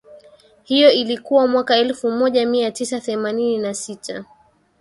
[0.63, 4.25] Hiyo ilikuwa mwaka elfu moja mia tisa themanini na sita